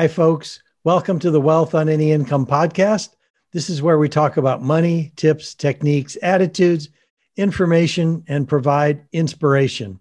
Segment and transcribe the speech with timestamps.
[0.00, 0.62] Hi, folks.
[0.82, 3.16] Welcome to the Wealth on Any Income podcast.
[3.52, 6.88] This is where we talk about money, tips, techniques, attitudes,
[7.36, 10.00] information, and provide inspiration.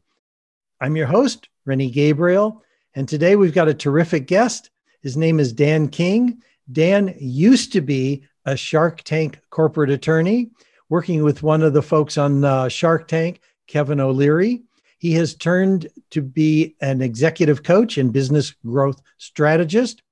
[0.80, 2.64] I'm your host, Rennie Gabriel,
[2.96, 4.70] and today we've got a terrific guest.
[5.02, 6.42] His name is Dan King.
[6.72, 10.50] Dan used to be a Shark Tank corporate attorney,
[10.88, 14.64] working with one of the folks on uh, Shark Tank, Kevin O'Leary.
[15.00, 20.04] He has turned to be an executive coach and business growth strategist.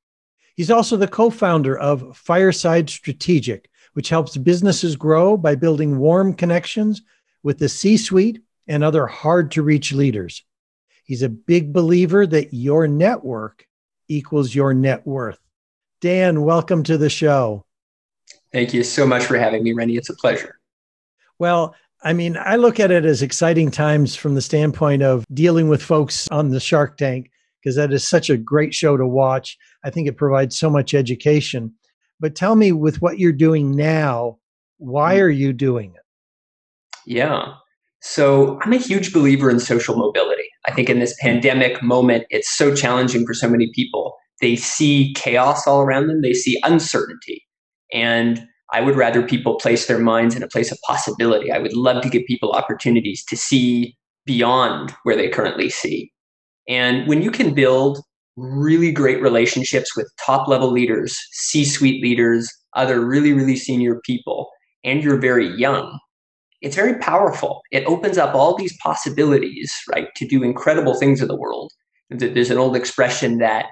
[0.55, 6.33] He's also the co founder of Fireside Strategic, which helps businesses grow by building warm
[6.33, 7.01] connections
[7.43, 10.43] with the C suite and other hard to reach leaders.
[11.03, 13.67] He's a big believer that your network
[14.07, 15.39] equals your net worth.
[15.99, 17.65] Dan, welcome to the show.
[18.53, 19.97] Thank you so much for having me, Rennie.
[19.97, 20.59] It's a pleasure.
[21.39, 25.67] Well, I mean, I look at it as exciting times from the standpoint of dealing
[25.67, 29.57] with folks on the Shark Tank, because that is such a great show to watch.
[29.83, 31.73] I think it provides so much education.
[32.19, 34.37] But tell me, with what you're doing now,
[34.77, 35.21] why mm.
[35.21, 36.01] are you doing it?
[37.05, 37.53] Yeah.
[38.01, 40.47] So I'm a huge believer in social mobility.
[40.67, 44.15] I think in this pandemic moment, it's so challenging for so many people.
[44.39, 47.43] They see chaos all around them, they see uncertainty.
[47.91, 51.51] And I would rather people place their minds in a place of possibility.
[51.51, 56.11] I would love to give people opportunities to see beyond where they currently see.
[56.67, 57.99] And when you can build
[58.35, 64.49] really great relationships with top level leaders, C suite leaders, other really, really senior people,
[64.83, 65.97] and you're very young,
[66.61, 67.61] it's very powerful.
[67.71, 71.71] It opens up all these possibilities, right, to do incredible things in the world.
[72.09, 73.67] There's an old expression that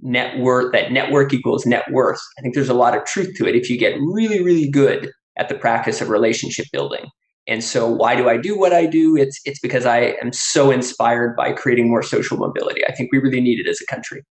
[0.00, 2.20] net worth, that network equals net worth.
[2.38, 5.10] I think there's a lot of truth to it if you get really, really good
[5.38, 7.06] at the practice of relationship building.
[7.48, 9.16] And so why do I do what I do?
[9.16, 12.84] It's it's because I am so inspired by creating more social mobility.
[12.86, 14.22] I think we really need it as a country.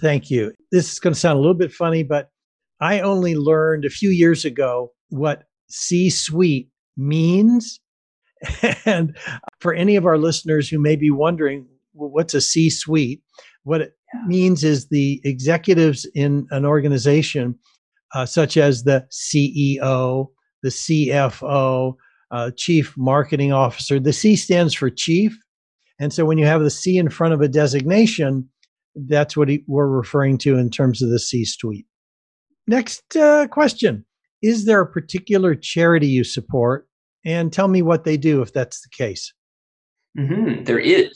[0.00, 0.52] Thank you.
[0.72, 2.30] This is going to sound a little bit funny, but
[2.80, 7.80] I only learned a few years ago what C suite means.
[8.86, 9.16] And
[9.58, 13.20] for any of our listeners who may be wondering, well, what's a C suite?
[13.64, 17.58] What it means is the executives in an organization,
[18.14, 20.28] uh, such as the CEO,
[20.62, 21.94] the CFO,
[22.30, 24.00] uh, Chief Marketing Officer.
[24.00, 25.38] The C stands for Chief.
[26.00, 28.48] And so when you have the C in front of a designation,
[28.94, 31.86] that's what he, we're referring to in terms of the C suite.
[32.66, 34.04] Next uh, question
[34.42, 36.86] Is there a particular charity you support?
[37.24, 39.32] And tell me what they do if that's the case.
[40.18, 41.12] Mm-hmm, there is.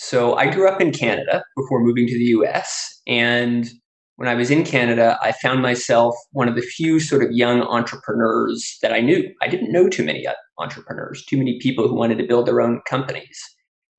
[0.00, 3.00] So I grew up in Canada before moving to the US.
[3.08, 3.68] And
[4.14, 7.62] when I was in Canada, I found myself one of the few sort of young
[7.62, 9.28] entrepreneurs that I knew.
[9.42, 10.24] I didn't know too many
[10.58, 13.40] entrepreneurs, too many people who wanted to build their own companies.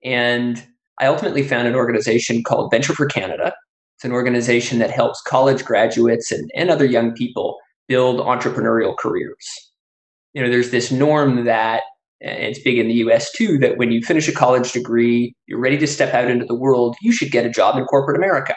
[0.01, 0.65] And
[1.01, 3.53] I ultimately found an organization called Venture for Canada.
[3.97, 7.57] It's an organization that helps college graduates and, and other young people
[7.89, 9.45] build entrepreneurial careers.
[10.33, 11.81] You know, there's this norm that
[12.22, 15.78] it's big in the US too, that when you finish a college degree, you're ready
[15.78, 18.56] to step out into the world, you should get a job in corporate America.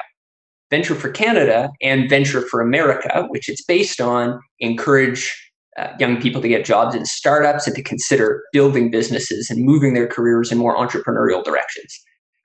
[0.71, 5.31] Venture for Canada and Venture for America, which it's based on, encourage
[5.79, 9.95] uh, young people to get jobs in startups and to consider building businesses and moving
[9.95, 11.99] their careers in more entrepreneurial directions.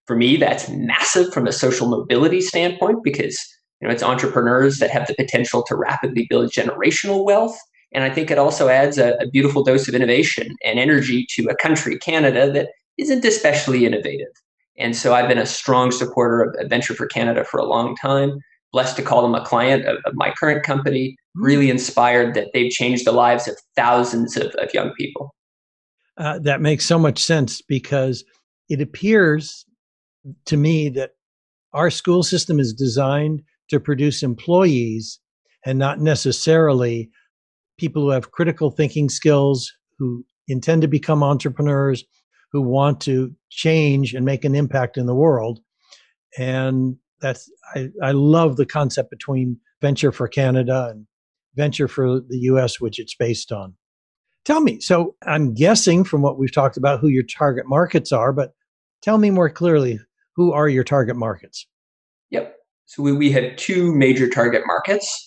[0.05, 3.37] For me, that's massive from a social mobility standpoint because
[3.81, 7.57] you know it's entrepreneurs that have the potential to rapidly build generational wealth
[7.93, 11.45] and I think it also adds a, a beautiful dose of innovation and energy to
[11.45, 14.27] a country, Canada, that isn't especially innovative.
[14.77, 18.39] And so I've been a strong supporter of Venture for Canada for a long time.
[18.73, 21.15] Blessed to call them a client of, of my current company.
[21.35, 25.33] Really inspired that they've changed the lives of thousands of, of young people.
[26.17, 28.23] Uh, that makes so much sense because
[28.69, 29.65] it appears
[30.45, 31.11] to me that
[31.73, 35.19] our school system is designed to produce employees
[35.65, 37.09] and not necessarily
[37.77, 42.03] people who have critical thinking skills, who intend to become entrepreneurs,
[42.51, 45.59] who want to change and make an impact in the world.
[46.37, 51.05] And that's, I, I love the concept between Venture for Canada and
[51.55, 53.75] Venture for the US, which it's based on.
[54.45, 58.31] Tell me, so I'm guessing from what we've talked about who your target markets are,
[58.31, 58.53] but
[59.01, 59.99] tell me more clearly
[60.35, 61.67] who are your target markets?
[62.29, 62.55] Yep.
[62.85, 65.26] So we, we have two major target markets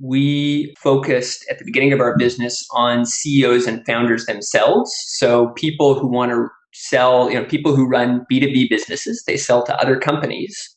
[0.00, 4.92] we focused at the beginning of our business on CEOs and founders themselves.
[5.06, 9.64] So people who want to sell, you know, people who run B2B businesses, they sell
[9.64, 10.76] to other companies.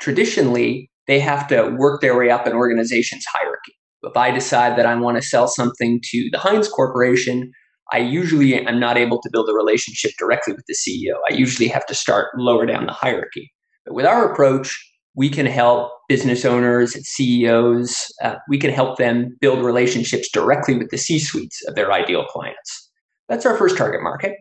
[0.00, 3.74] Traditionally, they have to work their way up an organization's hierarchy.
[4.02, 7.50] If I decide that I want to sell something to the Heinz Corporation,
[7.92, 11.16] I usually am not able to build a relationship directly with the CEO.
[11.30, 13.50] I usually have to start lower down the hierarchy.
[13.86, 14.76] But with our approach,
[15.18, 20.78] we can help business owners and CEOs, uh, we can help them build relationships directly
[20.78, 22.88] with the C suites of their ideal clients.
[23.28, 24.36] That's our first target market.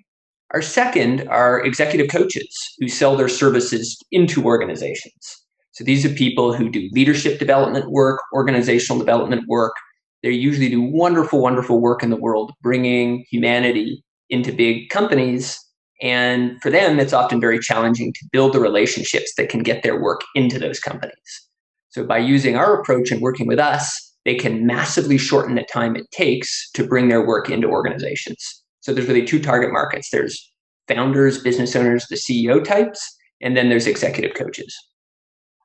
[0.52, 5.46] Our second are executive coaches who sell their services into organizations.
[5.72, 9.74] So these are people who do leadership development work, organizational development work.
[10.22, 15.60] They usually do wonderful, wonderful work in the world, bringing humanity into big companies.
[16.02, 20.00] And for them, it's often very challenging to build the relationships that can get their
[20.00, 21.48] work into those companies.
[21.90, 25.96] So by using our approach and working with us, they can massively shorten the time
[25.96, 28.64] it takes to bring their work into organizations.
[28.82, 30.10] So there's really two target markets.
[30.12, 30.52] There's
[30.88, 33.00] founders, business owners, the CEO types,
[33.42, 34.76] and then there's executive coaches.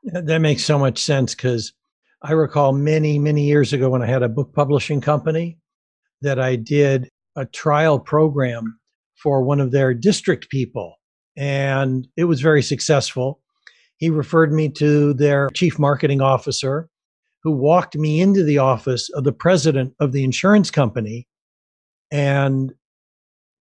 [0.04, 1.72] That makes so much sense because
[2.22, 5.58] I recall many, many years ago when I had a book publishing company
[6.22, 8.78] that I did a trial program
[9.14, 10.96] for one of their district people.
[11.36, 13.40] And it was very successful.
[13.96, 16.88] He referred me to their chief marketing officer,
[17.42, 21.26] who walked me into the office of the president of the insurance company.
[22.10, 22.72] And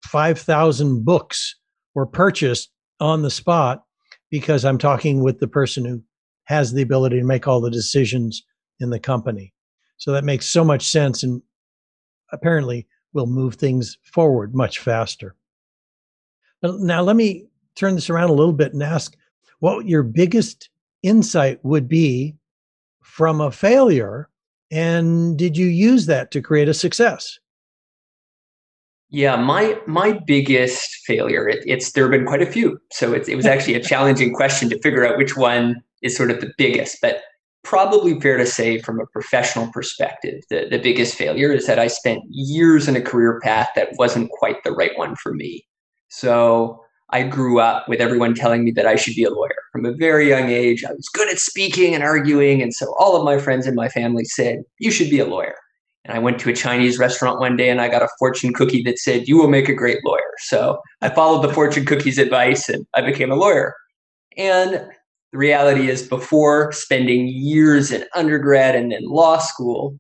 [0.06, 1.56] 5,000 books
[1.96, 3.84] were purchased on the spot
[4.30, 6.02] because I'm talking with the person who
[6.46, 8.44] has the ability to make all the decisions
[8.80, 9.54] in the company.
[9.98, 11.42] So that makes so much sense and
[12.32, 15.36] apparently will move things forward much faster.
[16.64, 19.16] Now let me turn this around a little bit and ask
[19.60, 20.70] what your biggest
[21.04, 22.36] insight would be
[23.02, 24.30] from a failure
[24.72, 27.38] and did you use that to create a success?
[29.10, 31.48] Yeah, my my biggest failure.
[31.48, 34.34] It, it's there have been quite a few, so it, it was actually a challenging
[34.34, 37.00] question to figure out which one is sort of the biggest.
[37.02, 37.22] But
[37.64, 41.88] probably fair to say, from a professional perspective, the the biggest failure is that I
[41.88, 45.66] spent years in a career path that wasn't quite the right one for me.
[46.12, 49.86] So I grew up with everyone telling me that I should be a lawyer from
[49.86, 50.84] a very young age.
[50.84, 53.90] I was good at speaking and arguing, and so all of my friends in my
[53.90, 55.56] family said, "You should be a lawyer."
[56.06, 58.82] And I went to a Chinese restaurant one day and I got a fortune cookie
[58.84, 60.34] that said, You will make a great lawyer.
[60.40, 63.76] So I followed the fortune cookie's advice and I became a lawyer.
[64.38, 64.88] And
[65.32, 69.98] the reality is, before spending years in undergrad and in law school,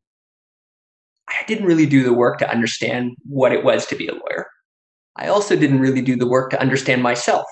[1.29, 4.47] I didn't really do the work to understand what it was to be a lawyer.
[5.17, 7.45] I also didn't really do the work to understand myself.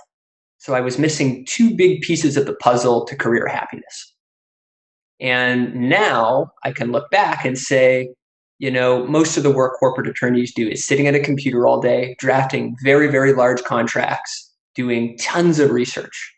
[0.58, 4.14] So I was missing two big pieces of the puzzle to career happiness.
[5.20, 8.10] And now I can look back and say,
[8.58, 11.82] you know, most of the work corporate attorneys do is sitting at a computer all
[11.82, 16.36] day, drafting very, very large contracts, doing tons of research.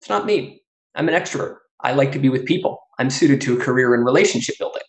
[0.00, 0.62] It's not me.
[0.94, 1.56] I'm an extrovert.
[1.80, 2.80] I like to be with people.
[2.98, 4.82] I'm suited to a career in relationship building.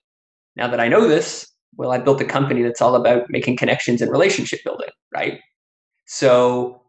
[0.56, 4.02] Now that I know this, well, I built a company that's all about making connections
[4.02, 5.40] and relationship building, right?
[6.12, 6.82] So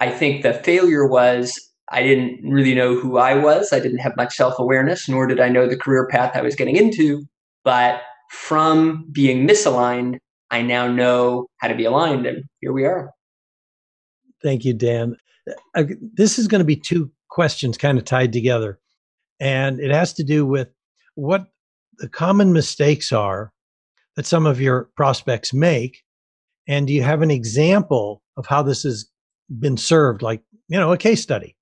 [0.00, 1.60] I think the failure was
[1.90, 3.70] I didn't really know who I was.
[3.70, 6.56] I didn't have much self awareness, nor did I know the career path I was
[6.56, 7.26] getting into.
[7.64, 8.00] But
[8.30, 12.24] from being misaligned, I now know how to be aligned.
[12.24, 13.10] And here we are.
[14.42, 15.16] Thank you, Dan.
[15.74, 18.80] Uh, this is going to be two questions kind of tied together.
[19.38, 20.68] And it has to do with
[21.14, 21.48] what
[21.98, 23.52] the common mistakes are
[24.16, 26.03] that some of your prospects make.
[26.66, 29.08] And do you have an example of how this has
[29.58, 31.56] been served, like, you know, a case study?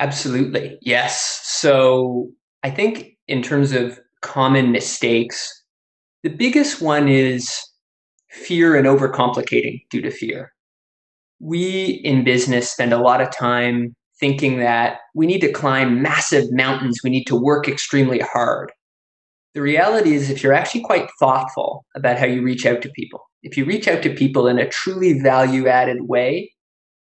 [0.00, 0.78] Absolutely.
[0.80, 1.40] Yes.
[1.44, 2.30] So
[2.62, 5.62] I think in terms of common mistakes.
[6.22, 7.50] The biggest one is
[8.30, 10.52] fear and overcomplicating due to fear.
[11.40, 16.44] We in business spend a lot of time thinking that we need to climb massive
[16.52, 18.70] mountains, we need to work extremely hard.
[19.54, 23.20] The reality is, if you're actually quite thoughtful about how you reach out to people,
[23.42, 26.52] if you reach out to people in a truly value added way,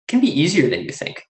[0.07, 1.23] it can be easier than you think.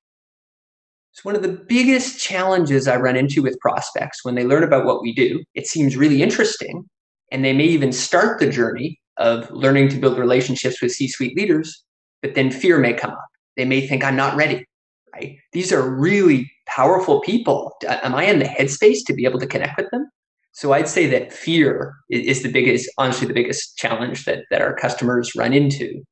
[1.12, 4.86] It's one of the biggest challenges I run into with prospects when they learn about
[4.86, 5.42] what we do.
[5.54, 6.88] It seems really interesting,
[7.30, 11.36] and they may even start the journey of learning to build relationships with C suite
[11.36, 11.84] leaders,
[12.22, 13.28] but then fear may come up.
[13.56, 14.64] They may think, I'm not ready.
[15.12, 15.36] Right?
[15.52, 17.74] These are really powerful people.
[17.86, 20.08] Am I in the headspace to be able to connect with them?
[20.52, 24.74] So I'd say that fear is the biggest, honestly, the biggest challenge that, that our
[24.74, 26.02] customers run into.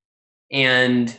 [0.50, 1.16] And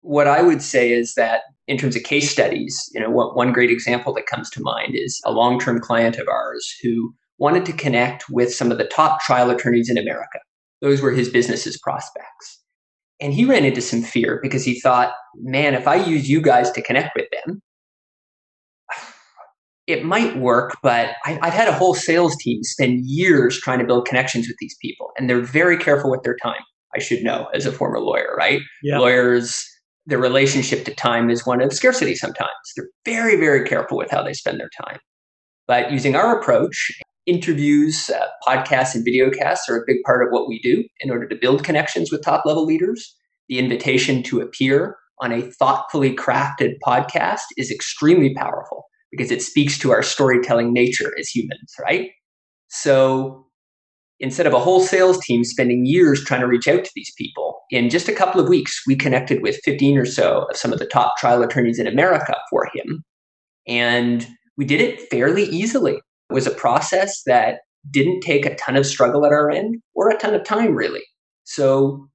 [0.00, 3.52] what I would say is that in terms of case studies, you know, what, one
[3.52, 7.72] great example that comes to mind is a long-term client of ours who wanted to
[7.72, 10.40] connect with some of the top trial attorneys in America.
[10.80, 12.60] Those were his business's prospects.
[13.20, 16.72] And he ran into some fear because he thought, man, if I use you guys
[16.72, 17.62] to connect with them,
[19.92, 23.84] it might work, but I, have had a whole sales team spend years trying to
[23.84, 26.62] build connections with these people, and they're very careful with their time.
[26.94, 28.60] I should know as a former lawyer, right?
[28.82, 28.98] Yeah.
[28.98, 29.66] Lawyers
[30.06, 32.50] their relationship to time is one of scarcity sometimes.
[32.76, 34.98] They're very, very careful with how they spend their time.
[35.68, 36.90] But using our approach,
[37.26, 41.28] interviews, uh, podcasts, and videocasts are a big part of what we do in order
[41.28, 43.14] to build connections with top level leaders.
[43.48, 48.81] The invitation to appear on a thoughtfully crafted podcast is extremely powerful
[49.12, 52.10] because it speaks to our storytelling nature as humans, right?
[52.68, 53.46] So
[54.18, 57.60] instead of a whole sales team spending years trying to reach out to these people,
[57.70, 60.78] in just a couple of weeks, we connected with 15 or so of some of
[60.78, 63.04] the top trial attorneys in America for him.
[63.68, 64.26] And
[64.56, 65.94] we did it fairly easily.
[65.94, 70.08] It was a process that didn't take a ton of struggle at our end or
[70.08, 71.02] a ton of time, really.
[71.44, 72.08] So,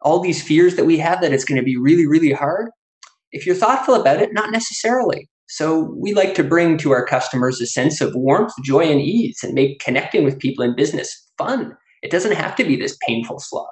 [0.00, 2.70] all these fears that we have that it's going to be really, really hard,
[3.30, 5.28] if you're thoughtful about it, not necessarily.
[5.54, 9.40] So, we like to bring to our customers a sense of warmth, joy, and ease
[9.42, 11.76] and make connecting with people in business fun.
[12.02, 13.66] It doesn't have to be this painful slog.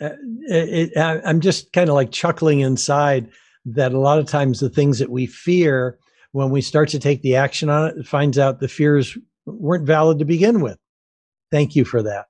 [0.00, 0.10] Uh,
[0.48, 3.28] it, it, I'm just kind of like chuckling inside
[3.64, 5.98] that a lot of times the things that we fear,
[6.30, 9.86] when we start to take the action on it, it finds out the fears weren't
[9.86, 10.78] valid to begin with.
[11.50, 12.26] Thank you for that.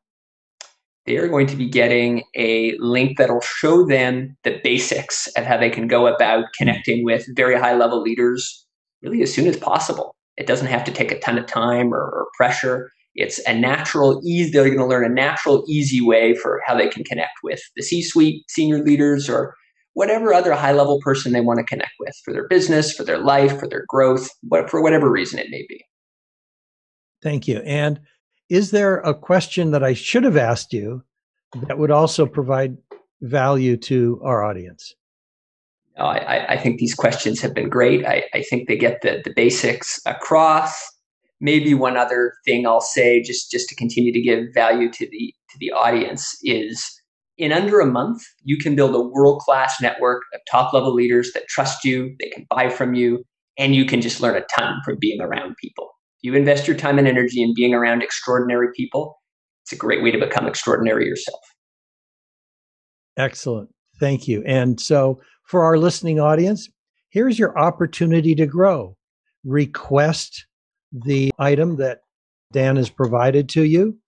[1.06, 5.56] They are going to be getting a link that'll show them the basics of how
[5.56, 8.66] they can go about connecting with very high level leaders
[9.02, 10.14] really as soon as possible.
[10.37, 12.90] It doesn't have to take a ton of time or, or pressure.
[13.14, 16.88] It's a natural, easy, they're going to learn a natural, easy way for how they
[16.88, 19.54] can connect with the C suite, senior leaders, or
[19.94, 23.18] whatever other high level person they want to connect with for their business, for their
[23.18, 24.28] life, for their growth,
[24.68, 25.84] for whatever reason it may be.
[27.22, 27.58] Thank you.
[27.58, 28.00] And
[28.48, 31.02] is there a question that I should have asked you
[31.66, 32.76] that would also provide
[33.20, 34.94] value to our audience?
[35.98, 38.06] Oh, I, I, think these questions have been great.
[38.06, 40.72] I, I think they get the, the basics across
[41.40, 45.35] maybe one other thing I'll say just just to continue to give value to the
[45.50, 47.00] to the audience is
[47.38, 51.32] in under a month you can build a world class network of top level leaders
[51.32, 53.25] that trust you, they can buy from you,
[53.59, 55.90] and you can just learn a ton from being around people.
[56.23, 59.20] You invest your time and energy in being around extraordinary people,
[59.70, 61.40] it's a great way to become extraordinary yourself.
[63.16, 63.70] Excellent.
[63.99, 64.42] Thank you.
[64.47, 66.68] And so for our listening audience,
[67.11, 68.97] here's your opportunity to grow.
[69.44, 70.47] Request
[70.92, 72.00] the item that
[72.52, 73.99] Dan has provided to you.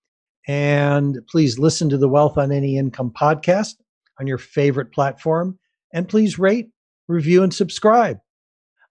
[0.49, 3.75] And please listen to the Wealth on Any Income podcast
[4.19, 5.59] on your favorite platform.
[5.95, 6.71] And please rate,
[7.09, 8.19] review, and subscribe.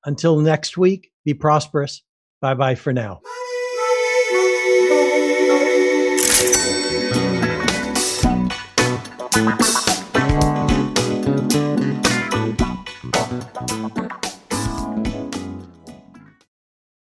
[0.05, 2.01] Until next week, be prosperous.
[2.41, 3.21] Bye bye for now.